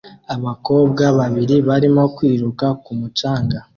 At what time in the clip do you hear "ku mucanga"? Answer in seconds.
2.83-3.59